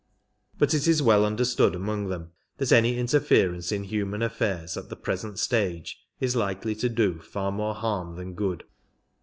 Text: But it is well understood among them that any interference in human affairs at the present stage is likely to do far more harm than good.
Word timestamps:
But 0.57 0.73
it 0.73 0.87
is 0.87 1.03
well 1.03 1.23
understood 1.23 1.75
among 1.75 2.07
them 2.07 2.31
that 2.57 2.71
any 2.71 2.97
interference 2.97 3.71
in 3.71 3.83
human 3.83 4.23
affairs 4.23 4.75
at 4.75 4.89
the 4.89 4.95
present 4.95 5.37
stage 5.37 5.99
is 6.19 6.35
likely 6.35 6.73
to 6.77 6.89
do 6.89 7.19
far 7.19 7.51
more 7.51 7.75
harm 7.75 8.15
than 8.15 8.33
good. 8.33 8.63